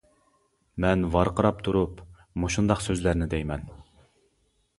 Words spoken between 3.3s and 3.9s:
دەيمەن.